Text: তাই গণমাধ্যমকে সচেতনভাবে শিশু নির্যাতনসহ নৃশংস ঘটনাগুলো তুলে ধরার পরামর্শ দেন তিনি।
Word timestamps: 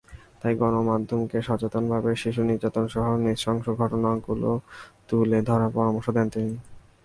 তাই 0.41 0.53
গণমাধ্যমকে 0.55 1.37
সচেতনভাবে 1.41 2.11
শিশু 2.15 2.41
নির্যাতনসহ 2.43 3.05
নৃশংস 3.23 3.65
ঘটনাগুলো 3.81 4.51
তুলে 5.09 5.39
ধরার 5.47 5.71
পরামর্শ 5.73 6.07
দেন 6.09 6.27
তিনি। 6.29 6.53